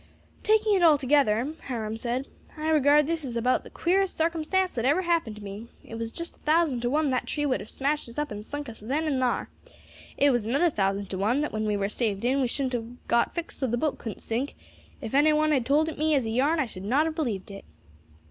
[0.41, 5.03] "Taking it altogether," Hiram said, "I regard this as about the queerest sarcumstance that ever
[5.03, 8.09] happened to me; it was just a thousand to one that tree would have smashed
[8.09, 9.47] us up and sunk us then and thar.
[10.17, 13.07] It was another thousand to one that when we were staved in we shouldn't have
[13.07, 14.55] got fixed so that the boat couldn't sink;
[15.01, 17.51] if any one had told it me as a yarn I should not have believed
[17.51, 17.63] it."